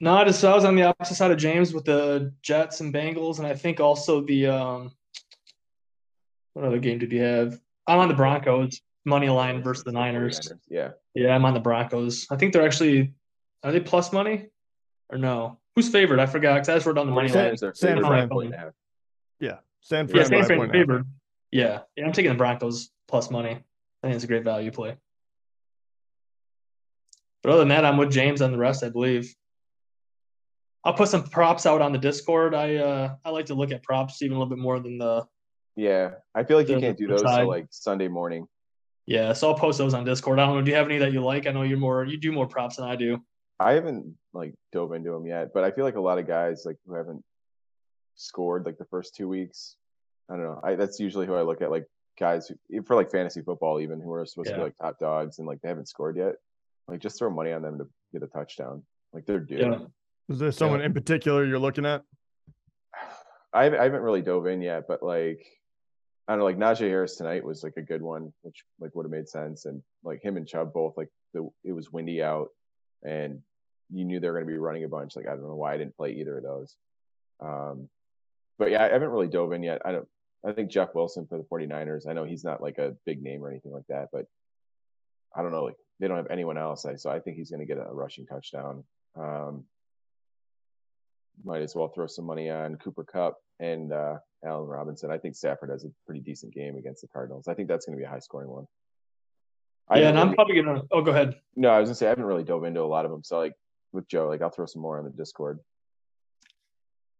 [0.00, 2.94] No, I just I was on the opposite side of James with the Jets and
[2.94, 4.92] Bengals, and I think also the um,
[6.54, 7.58] what other game did you have?
[7.86, 10.52] I'm on the Broncos money line versus the Niners.
[10.68, 10.90] Yeah.
[11.14, 12.26] Yeah, I'm on the Broncos.
[12.30, 13.12] I think they're actually
[13.64, 14.46] are they plus money
[15.10, 15.58] or no?
[15.74, 16.20] Who's favored?
[16.20, 17.54] I forgot because I just wrote down the money San- line.
[17.54, 18.24] 49ers San Fran.
[18.24, 18.72] a point and a half.
[19.40, 19.56] Yeah.
[19.80, 20.26] San Yeah, Fran.
[20.26, 20.86] San Fran point and a half.
[20.86, 21.06] favored.
[21.50, 23.50] Yeah, yeah, I'm taking the Broncos plus money.
[23.50, 24.96] I think it's a great value play.
[27.42, 29.34] But other than that, I'm with James on the rest, I believe.
[30.84, 32.54] I'll put some props out on the Discord.
[32.54, 35.26] I uh I like to look at props even a little bit more than the
[35.76, 36.12] Yeah.
[36.34, 38.46] I feel like you can't do those till like Sunday morning.
[39.06, 39.32] yeah.
[39.32, 40.38] So I'll post those on Discord.
[40.38, 40.62] I don't know.
[40.62, 41.46] Do you have any that you like?
[41.46, 43.22] I know you're more you do more props than I do.
[43.60, 46.62] I haven't like dove into them yet, but I feel like a lot of guys
[46.64, 47.24] like who haven't
[48.14, 49.76] scored like the first two weeks.
[50.30, 50.60] I don't know.
[50.62, 51.86] I that's usually who I look at, like
[52.18, 55.38] guys who, for like fantasy football, even who are supposed to be like top dogs
[55.38, 56.34] and like they haven't scored yet.
[56.86, 58.82] Like just throw money on them to get a touchdown.
[59.12, 59.56] Like they're due.
[59.56, 59.78] Yeah.
[60.28, 62.02] Is there someone in particular you're looking at?
[63.52, 65.46] I haven't, I haven't really dove in yet, but like
[66.26, 69.06] I don't know, like Najee Harris tonight was like a good one, which like would
[69.06, 69.64] have made sense.
[69.64, 72.48] And like him and Chubb both, like the it was windy out,
[73.02, 73.40] and
[73.90, 75.16] you knew they were going to be running a bunch.
[75.16, 76.76] Like I don't know why I didn't play either of those.
[77.40, 77.88] Um,
[78.58, 79.80] but yeah, I haven't really dove in yet.
[79.84, 80.08] I don't.
[80.46, 82.06] I think Jeff Wilson for the 49ers.
[82.06, 84.26] I know he's not like a big name or anything like that, but
[85.34, 85.64] I don't know.
[85.64, 88.26] Like they don't have anyone else, so I think he's going to get a rushing
[88.26, 88.84] touchdown.
[89.16, 89.64] Um,
[91.44, 95.10] might as well throw some money on Cooper Kupp and uh, Allen Robinson.
[95.10, 97.48] I think Stafford has a pretty decent game against the Cardinals.
[97.48, 98.66] I think that's going to be a high scoring one.
[99.90, 101.40] I yeah, and I'm really- probably gonna oh go ahead.
[101.56, 103.24] no, I was gonna say I haven't really dove into a lot of them.
[103.24, 103.54] So like
[103.92, 105.60] with Joe, like I'll throw some more on the Discord.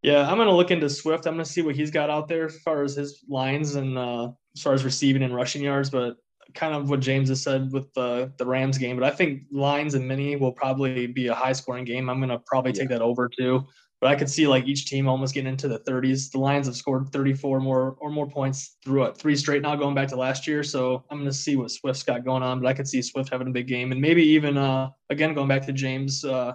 [0.02, 1.26] Yeah, I'm gonna look into Swift.
[1.26, 4.30] I'm gonna see what he's got out there as far as his lines and uh,
[4.54, 5.88] as far as receiving and rushing yards.
[5.90, 6.16] But
[6.54, 8.96] kind of what James has said with the the Rams game.
[8.96, 12.08] But I think lines and mini will probably be a high scoring game.
[12.08, 13.66] I'm gonna probably take that over too.
[14.00, 16.30] But I could see like each team almost getting into the 30s.
[16.30, 19.94] The Lions have scored 34 more or more points through what three straight now, going
[19.94, 20.62] back to last year.
[20.62, 22.60] So I'm gonna see what Swift's got going on.
[22.60, 25.48] But I could see Swift having a big game and maybe even uh again going
[25.48, 26.24] back to James.
[26.24, 26.54] Uh,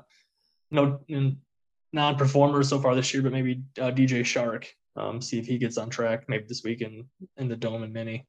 [0.72, 1.00] no
[1.92, 4.66] non-performers so far this year, but maybe uh, DJ Chark.
[4.96, 7.06] Um, see if he gets on track maybe this week in,
[7.38, 8.26] in the dome and mini.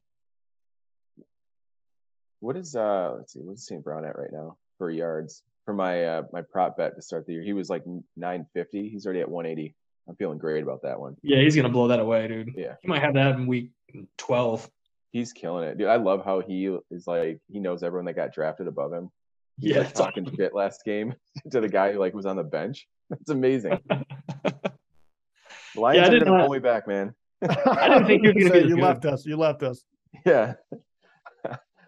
[2.41, 3.83] What is uh let's see, what's St.
[3.83, 7.33] Brown at right now for yards for my uh my prop bet to start the
[7.35, 7.43] year?
[7.43, 7.85] He was like
[8.17, 8.89] 950.
[8.89, 9.75] He's already at 180.
[10.09, 11.17] I'm feeling great about that one.
[11.23, 12.51] Yeah, he's gonna blow that away, dude.
[12.57, 12.75] Yeah.
[12.83, 13.71] He might have that in week
[14.19, 14.69] 12.
[15.13, 15.87] He's killing it, dude.
[15.89, 19.11] I love how he is like he knows everyone that got drafted above him.
[19.59, 21.15] He's Yeah, like it's talking shit last game
[21.51, 22.87] to the guy who like was on the bench.
[23.11, 23.79] That's amazing.
[23.89, 24.05] The
[25.77, 27.15] Lions Yeah, I are did gonna not- pull me back, man.
[27.43, 28.83] I didn't think he was gonna Say, be You good.
[28.83, 29.27] left us.
[29.27, 29.85] You left us.
[30.27, 30.55] Yeah.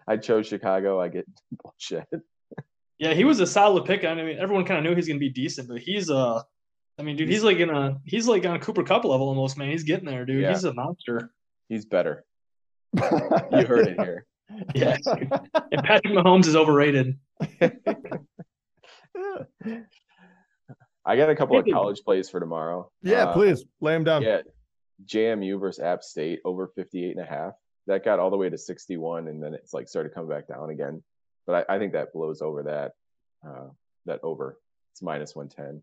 [0.07, 1.01] I chose Chicago.
[1.01, 2.07] I get bullshit.
[2.99, 4.03] Yeah, he was a solid pick.
[4.05, 6.41] I mean, everyone kind of knew he's gonna be decent, but he's uh,
[6.99, 9.57] I mean, dude, he's like in a he's like on a Cooper Kupp level almost,
[9.57, 9.69] man.
[9.69, 10.41] He's getting there, dude.
[10.41, 10.49] Yeah.
[10.51, 11.31] He's a monster.
[11.69, 12.25] He's better.
[12.97, 14.25] You heard it here.
[14.73, 17.17] Yeah, and Patrick Mahomes is overrated.
[21.05, 22.89] I got a couple of college plays for tomorrow.
[23.01, 24.23] Yeah, Uh, please lay them down.
[24.23, 24.41] Yeah.
[25.05, 27.53] JMU versus App State over 58 and a half.
[27.87, 30.69] That got all the way to 61 and then it's like started coming back down
[30.69, 31.03] again.
[31.47, 32.91] But I, I think that blows over that
[33.47, 33.69] uh
[34.05, 34.59] that over.
[34.93, 35.81] It's minus 110.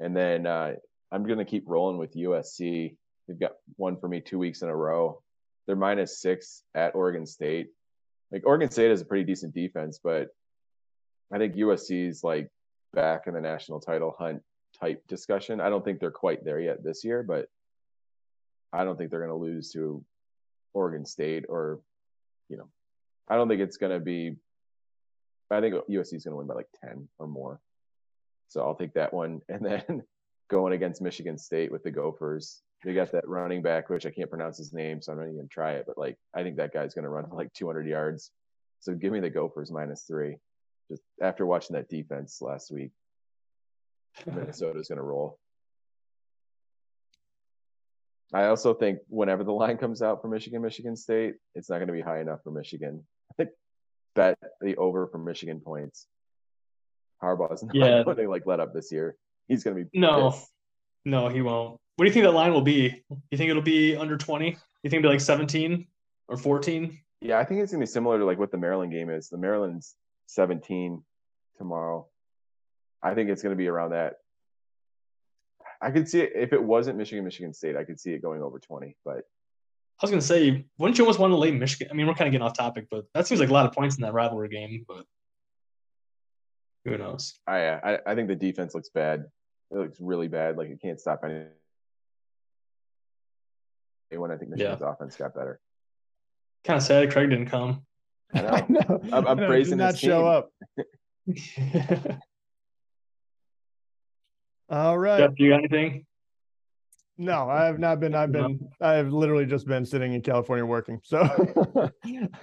[0.00, 0.74] And then uh
[1.10, 2.96] I'm gonna keep rolling with USC.
[3.26, 5.22] They've got one for me two weeks in a row.
[5.66, 7.68] They're minus six at Oregon State.
[8.30, 10.28] Like Oregon State has a pretty decent defense, but
[11.32, 12.50] I think USC's like
[12.92, 14.42] back in the national title hunt
[14.78, 15.60] type discussion.
[15.60, 17.48] I don't think they're quite there yet this year, but
[18.72, 20.04] I don't think they're going to lose to
[20.74, 21.80] Oregon State or,
[22.48, 22.68] you know,
[23.28, 24.36] I don't think it's going to be.
[25.52, 27.60] I think USC is going to win by like ten or more.
[28.48, 30.02] So I'll take that one, and then
[30.50, 32.62] going against Michigan State with the Gophers.
[32.84, 35.36] They got that running back, which I can't pronounce his name, so I'm not even
[35.36, 35.84] gonna try it.
[35.86, 38.32] But like, I think that guy's going to run for like 200 yards.
[38.80, 40.36] So give me the Gophers minus three.
[40.90, 42.90] Just after watching that defense last week,
[44.26, 45.38] Minnesota's going to roll.
[48.34, 51.88] I also think whenever the line comes out for Michigan, Michigan State, it's not going
[51.88, 53.06] to be high enough for Michigan.
[53.30, 53.50] I think
[54.14, 56.06] bet the over for Michigan points.
[57.22, 58.02] Harbaugh's not Yeah.
[58.04, 59.16] going to like let up this year.
[59.48, 60.30] He's going to be No.
[60.30, 60.50] pissed.
[61.04, 61.80] No, he won't.
[61.96, 63.02] What do you think that line will be?
[63.30, 64.46] You think it'll be under 20?
[64.46, 64.54] You
[64.90, 65.86] think it'll be like 17
[66.28, 66.98] or 14?
[67.20, 69.28] Yeah, I think it's gonna be similar to like what the Maryland game is.
[69.28, 69.94] The Maryland's
[70.26, 71.02] 17
[71.58, 72.08] tomorrow.
[73.02, 74.14] I think it's gonna be around that.
[75.80, 77.76] I could see it if it wasn't Michigan, Michigan State.
[77.76, 79.22] I could see it going over 20, but
[80.00, 81.88] I was gonna say, wouldn't you almost want to lay Michigan?
[81.90, 83.72] I mean, we're kind of getting off topic, but that seems like a lot of
[83.72, 84.84] points in that rivalry game.
[84.88, 85.04] But
[86.84, 87.34] who knows?
[87.46, 89.26] I uh, I, I think the defense looks bad.
[89.70, 90.56] It looks really bad.
[90.56, 91.48] Like it can't stop anyone.
[94.10, 95.58] When I think Michigan's offense got better.
[96.64, 97.82] Kind of sad Craig didn't come.
[98.34, 98.48] I know.
[98.52, 98.80] I know.
[98.88, 100.44] I'm- I'm I know, praising did not his show
[101.26, 102.08] team.
[102.08, 102.18] up.
[104.68, 105.18] All right.
[105.18, 106.04] Jeff, you got anything?
[107.18, 108.14] No, I have not been.
[108.14, 108.58] I've been.
[108.80, 110.98] I've literally just been sitting in California working.
[111.04, 111.22] So,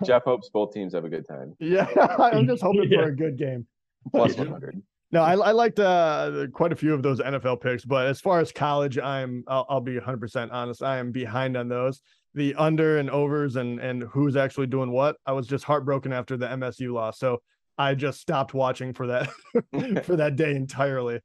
[0.06, 1.56] Jeff hopes both teams have a good time.
[1.60, 1.88] yeah,
[2.20, 3.02] I'm just hoping Yeah.
[3.02, 3.66] for a good game.
[4.12, 4.82] 100.
[5.12, 8.40] No, I, I liked uh, quite a few of those NFL picks, but as far
[8.40, 10.84] as college, I'm I'll, I'll be 100 percent honest.
[10.84, 12.02] I am behind on those.
[12.36, 15.16] The under and overs and and who's actually doing what.
[15.26, 17.42] I was just heartbroken after the MSU loss, so
[17.80, 19.30] I just stopped watching for that
[20.06, 21.22] for that day entirely.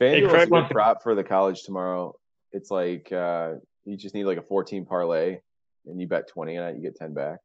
[0.00, 2.14] FanDuel is Craig a prop for the college tomorrow.
[2.52, 5.38] It's like uh, you just need like a 14 parlay,
[5.86, 7.38] and you bet 20 on it, you get 10 back.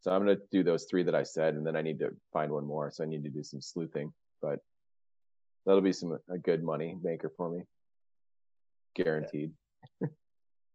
[0.00, 2.50] So I'm gonna do those three that I said, and then I need to find
[2.50, 2.90] one more.
[2.90, 4.58] So I need to do some sleuthing, but
[5.64, 7.62] that'll be some a good money maker for me,
[8.94, 9.52] guaranteed.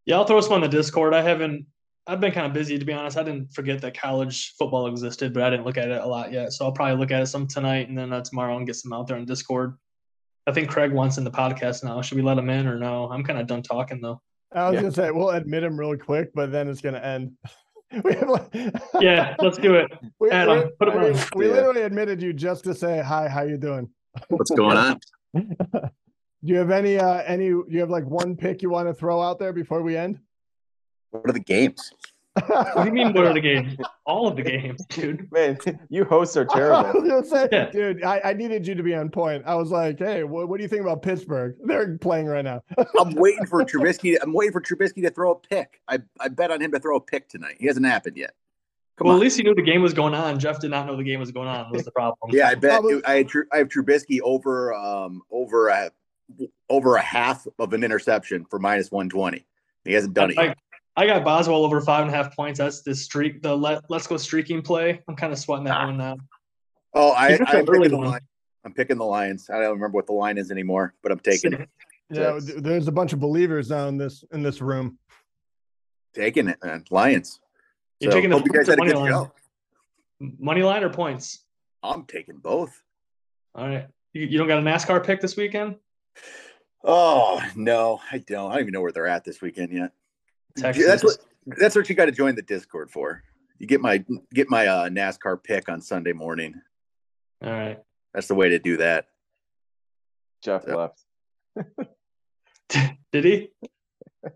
[0.05, 1.13] Yeah, I'll throw some on the Discord.
[1.13, 1.65] I haven't.
[2.07, 3.17] I've been kind of busy to be honest.
[3.17, 6.31] I didn't forget that college football existed, but I didn't look at it a lot
[6.31, 6.53] yet.
[6.53, 8.93] So I'll probably look at it some tonight and then uh, tomorrow and get some
[8.93, 9.77] out there on Discord.
[10.47, 12.01] I think Craig wants in the podcast now.
[12.01, 13.09] Should we let him in or no?
[13.11, 14.21] I'm kind of done talking though.
[14.53, 14.81] I was Yeah.
[14.81, 17.33] gonna say we'll admit him really quick, but then it's gonna end.
[18.03, 18.49] we have like,
[19.01, 19.91] Yeah, let's do it.
[20.19, 20.57] we, Add on.
[20.57, 21.23] we- Put him I mean, on.
[21.35, 21.53] we Yeah.
[21.53, 23.27] literally admitted you just to say hi.
[23.27, 23.89] How you doing?
[24.29, 24.99] What's going on?
[26.43, 27.49] Do you have any uh any?
[27.49, 30.19] Do you have like one pick you want to throw out there before we end?
[31.11, 31.91] What are the games?
[32.47, 33.13] What do you mean?
[33.13, 33.75] What are the games?
[34.05, 35.29] All of the games, dude.
[35.31, 35.57] Man,
[35.89, 37.01] you hosts are terrible.
[37.01, 37.69] was gonna say, Yeah.
[37.69, 39.43] dude, I, I needed you to be on point.
[39.45, 41.55] I was like, hey, what, what do you think about Pittsburgh?
[41.63, 42.61] They're playing right now.
[42.99, 44.17] I'm waiting for Trubisky.
[44.21, 45.81] I'm waiting for Trubisky to throw a pick.
[45.87, 47.57] I, I bet on him to throw a pick tonight.
[47.59, 48.33] He hasn't happened yet.
[48.97, 49.21] Come well, on.
[49.21, 50.39] at least he knew the game was going on.
[50.39, 51.71] Jeff did not know the game was going on.
[51.71, 52.17] Was the problem?
[52.31, 55.91] yeah, I bet Probably- I had, I have Trubisky over um over a
[56.69, 59.45] over a half of an interception for minus 120.
[59.85, 60.57] He hasn't done it I, yet.
[60.97, 62.57] I got Boswell over five and a half points.
[62.57, 63.41] That's the streak.
[63.43, 64.99] The let let's go streaking play.
[65.07, 65.85] I'm kind of sweating that Ah.
[65.85, 66.17] one now.
[66.95, 68.07] Oh, I, He's just I'm picking the one.
[68.07, 68.21] line.
[68.65, 69.49] I'm picking the Lions.
[69.49, 71.69] I don't remember what the line is anymore, but I'm taking it.
[72.09, 72.45] Yeah, Yes.
[72.47, 74.97] th- there's a bunch of believers now in this in this room.
[76.13, 76.83] Taking it, man.
[76.89, 77.39] Lions.
[77.99, 79.11] You're So, taking the hope you guys had a money good line.
[79.11, 79.31] show.
[80.39, 81.43] Money line or points?
[81.83, 82.81] I'm taking both.
[83.53, 83.85] All right.
[84.13, 85.75] You, you don't got a NASCAR pick this weekend?
[86.83, 88.49] Oh no, I don't.
[88.51, 89.91] I don't even know where they're at this weekend yet.
[90.57, 90.85] Texas.
[90.85, 91.17] That's what
[91.59, 93.23] that's what you got to join the Discord for.
[93.59, 96.61] You get my get my uh, NASCAR pick on Sunday morning.
[97.43, 97.79] All right.
[98.13, 99.05] That's the way to do that.
[100.43, 100.75] Jeff Yep.
[100.75, 101.03] left.
[103.11, 103.49] Did he?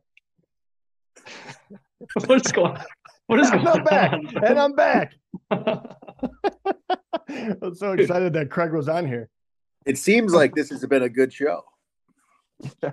[2.26, 2.78] what is going?
[2.78, 2.84] On?
[3.28, 4.14] What is And going I'm back.
[4.14, 4.44] on?
[4.46, 5.14] And I'm back.
[7.62, 9.30] I'm so excited that Craig was on here.
[9.86, 11.64] It seems like this has been a good show.
[12.84, 12.92] yeah.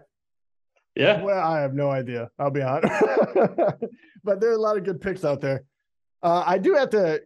[0.98, 2.30] Well, I have no idea.
[2.38, 2.92] I'll be honest.
[4.24, 5.64] but there are a lot of good picks out there.
[6.22, 7.22] Uh, I do have to,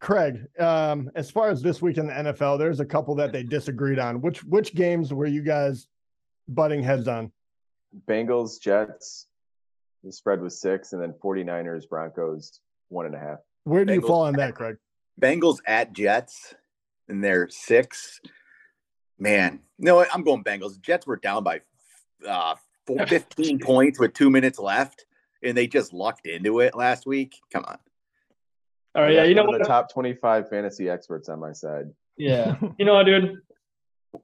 [0.00, 0.46] Craig.
[0.58, 3.98] Um, as far as this week in the NFL, there's a couple that they disagreed
[3.98, 4.20] on.
[4.20, 5.88] Which which games were you guys
[6.46, 7.32] butting heads on?
[8.06, 9.26] Bengals, Jets.
[10.04, 13.38] The spread was six, and then 49ers, Broncos, one and a half.
[13.64, 14.76] Where do you fall on that, Craig?
[15.20, 16.54] Bengals at Jets,
[17.08, 18.20] and they're six.
[19.18, 20.80] Man, no, I'm going Bengals.
[20.80, 21.62] Jets were down by
[22.26, 25.04] uh, four, 15 points with two minutes left,
[25.42, 27.36] and they just lucked into it last week.
[27.52, 27.78] Come on.
[28.94, 29.24] All right, Yeah.
[29.24, 29.64] You know one of what?
[29.66, 31.86] the top 25 fantasy experts on my side.
[32.16, 32.56] Yeah.
[32.78, 33.36] You know what, dude?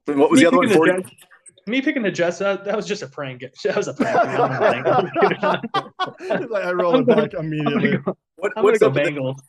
[0.07, 0.67] And What was Me the other one?
[0.67, 0.91] picking 40?
[1.03, 1.11] Jets-
[1.67, 2.39] Me picking the Jets.
[2.39, 3.43] That, that was just a prank.
[3.63, 4.17] That was a prank.
[4.87, 7.97] I'm Like, I roll it back immediately.
[7.97, 9.39] go, What, I'm gonna what's go up with the- Bengals.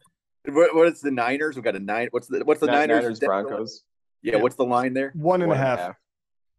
[0.48, 1.56] What, what is the Niners?
[1.56, 2.06] We got a nine.
[2.12, 3.02] What's the what's the Ni- Niners?
[3.02, 3.82] Niners, Broncos.
[4.22, 5.10] Yeah, what's the line there?
[5.16, 5.96] One and a one half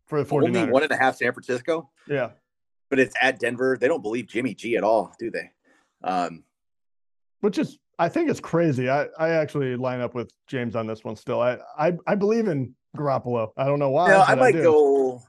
[0.08, 0.72] for the Only 49ers.
[0.72, 2.32] one and a half San Francisco, yeah.
[2.90, 3.78] But it's at Denver.
[3.80, 5.52] They don't believe Jimmy G at all, do they?
[6.04, 6.44] Um,
[7.42, 8.90] Which is I think it's crazy.
[8.90, 11.42] I, I actually line up with James on this one still.
[11.42, 13.52] I I, I believe in Garoppolo.
[13.58, 14.10] I don't know why.
[14.10, 14.64] no, I but might do.
[14.64, 15.22] go.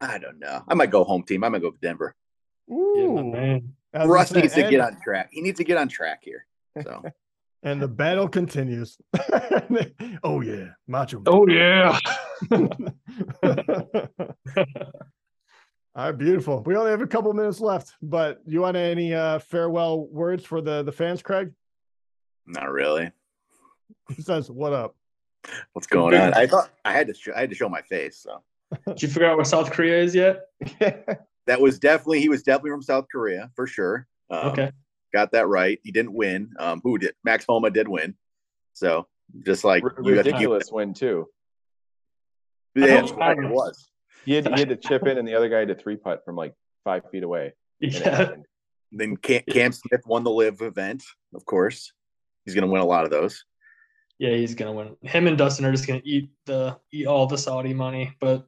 [0.00, 0.62] I don't know.
[0.68, 1.44] I might go home team.
[1.44, 2.14] I might go with Denver.
[2.68, 3.32] Yeah, Ooh.
[3.32, 3.74] man.
[3.94, 5.30] I Russ needs to and- get on track.
[5.32, 6.46] He needs to get on track here.
[6.82, 7.02] So
[7.64, 8.96] And the battle continues.
[10.22, 11.18] oh yeah, Macho.
[11.18, 11.24] Man.
[11.26, 11.98] Oh yeah.
[15.98, 16.62] All right, beautiful.
[16.64, 20.60] We only have a couple minutes left, but you want any uh, farewell words for
[20.60, 21.52] the the fans, Craig?
[22.46, 23.10] Not really.
[24.14, 24.94] He says, "What up?"
[25.72, 26.34] What's going on?
[26.34, 27.14] I thought I had to.
[27.14, 28.16] Show, I had to show my face.
[28.18, 28.42] So
[28.86, 30.46] Did you figure out where South Korea is yet?
[31.46, 34.06] that was definitely he was definitely from South Korea for sure.
[34.30, 34.70] Um, Okay.
[35.12, 35.80] got that right.
[35.82, 36.52] He didn't win.
[36.60, 37.14] Um, who did?
[37.24, 38.14] Max Homa did win.
[38.72, 39.08] So
[39.44, 41.26] just like R- you have to ridiculous win too.
[42.76, 43.90] Yeah, I that's hope- what it was.
[44.28, 46.22] He had, he had to chip in, and the other guy had to three putt
[46.22, 47.54] from like five feet away.
[47.80, 48.32] Yeah.
[48.92, 51.02] Then Cam, Cam Smith won the live event,
[51.34, 51.92] of course.
[52.44, 53.44] He's going to win a lot of those.
[54.18, 54.96] Yeah, he's gonna win.
[55.02, 58.16] Him and Dustin are just gonna eat the eat all the Saudi money.
[58.18, 58.46] But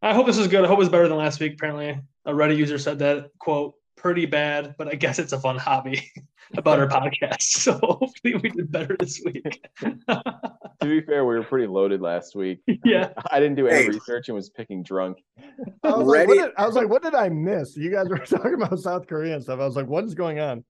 [0.00, 0.64] I hope this is good.
[0.64, 1.54] I hope it's better than last week.
[1.54, 5.58] Apparently, a Reddit user said that quote pretty bad, but I guess it's a fun
[5.58, 6.12] hobby
[6.56, 7.42] about our podcast.
[7.64, 9.66] So hopefully we did better this week.
[10.80, 12.60] To be fair, we were pretty loaded last week.
[12.84, 13.10] yeah.
[13.30, 13.88] I didn't do any Hey.
[13.88, 15.18] research and was picking drunk.
[15.82, 18.18] I was, like, what did, I was like, "What did I miss?" You guys were
[18.18, 19.60] talking about South Korea and stuff.
[19.60, 20.62] I was like, "What is going on?"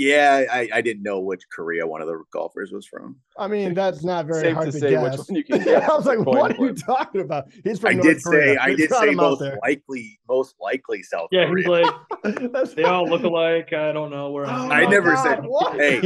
[0.00, 3.16] Yeah, I, I didn't know which Korea one of the golfers was from.
[3.36, 5.28] I mean, that's not very Safe hard to to, say which guess.
[5.28, 7.92] one you can guess I was like, "What are you talking about?" He's from I
[7.94, 8.54] North did Korea.
[8.54, 11.82] say I did say most likely most likely South Yeah, Korea.
[12.24, 13.72] he's like they all look alike.
[13.72, 14.46] I don't know where.
[14.46, 15.74] Oh I'm I my never God, said- what?
[15.74, 16.00] Hey.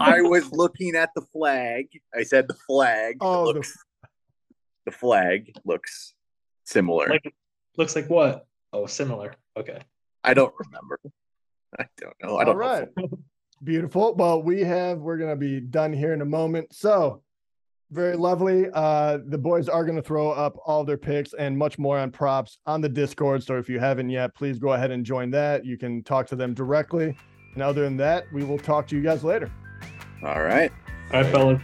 [0.00, 1.88] I was looking at the flag.
[2.18, 3.18] I said the flag.
[3.20, 3.76] Oh, the- looks,
[4.86, 6.14] the flag looks
[6.64, 7.08] similar.
[7.10, 7.34] Like-
[7.76, 8.46] looks like what?
[8.72, 9.34] Oh, similar.
[9.54, 9.80] Okay.
[10.24, 10.98] I don't remember.
[11.78, 12.38] I don't know.
[12.38, 12.88] I don't right.
[12.96, 13.08] know.
[13.64, 14.14] Beautiful.
[14.14, 16.74] Well, we have, we're going to be done here in a moment.
[16.74, 17.22] So,
[17.90, 18.66] very lovely.
[18.72, 22.10] Uh, the boys are going to throw up all their picks and much more on
[22.10, 23.42] props on the Discord.
[23.44, 25.64] So, if you haven't yet, please go ahead and join that.
[25.64, 27.16] You can talk to them directly.
[27.54, 29.50] And other than that, we will talk to you guys later.
[30.24, 30.72] All right.
[31.12, 31.62] All right, fellas.